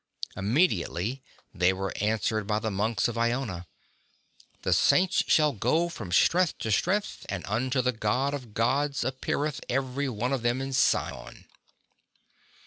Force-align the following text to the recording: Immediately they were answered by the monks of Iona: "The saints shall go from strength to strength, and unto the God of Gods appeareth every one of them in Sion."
Immediately 0.35 1.21
they 1.53 1.71
were 1.73 1.93
answered 1.97 2.47
by 2.47 2.57
the 2.57 2.71
monks 2.71 3.07
of 3.07 3.19
Iona: 3.19 3.67
"The 4.63 4.73
saints 4.73 5.23
shall 5.27 5.51
go 5.51 5.89
from 5.89 6.11
strength 6.11 6.57
to 6.57 6.71
strength, 6.71 7.23
and 7.29 7.45
unto 7.45 7.83
the 7.83 7.91
God 7.91 8.33
of 8.33 8.55
Gods 8.55 9.03
appeareth 9.03 9.61
every 9.69 10.09
one 10.09 10.33
of 10.33 10.41
them 10.41 10.59
in 10.59 10.73
Sion." 10.73 11.45